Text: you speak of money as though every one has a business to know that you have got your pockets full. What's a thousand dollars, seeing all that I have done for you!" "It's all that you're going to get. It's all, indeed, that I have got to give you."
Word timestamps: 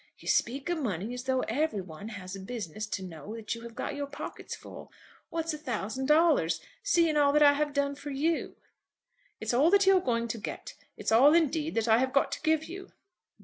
you 0.17 0.27
speak 0.27 0.67
of 0.67 0.79
money 0.79 1.13
as 1.13 1.25
though 1.25 1.41
every 1.41 1.79
one 1.79 2.07
has 2.07 2.35
a 2.35 2.39
business 2.39 2.87
to 2.87 3.03
know 3.03 3.35
that 3.35 3.53
you 3.53 3.61
have 3.61 3.75
got 3.75 3.93
your 3.93 4.07
pockets 4.07 4.55
full. 4.55 4.91
What's 5.29 5.53
a 5.53 5.59
thousand 5.59 6.07
dollars, 6.07 6.59
seeing 6.81 7.17
all 7.17 7.31
that 7.33 7.43
I 7.43 7.53
have 7.53 7.71
done 7.71 7.93
for 7.93 8.09
you!" 8.09 8.55
"It's 9.39 9.53
all 9.53 9.69
that 9.69 9.85
you're 9.85 10.01
going 10.01 10.27
to 10.29 10.39
get. 10.39 10.73
It's 10.97 11.11
all, 11.11 11.35
indeed, 11.35 11.75
that 11.75 11.87
I 11.87 11.99
have 11.99 12.13
got 12.13 12.31
to 12.31 12.41
give 12.41 12.63
you." 12.63 12.89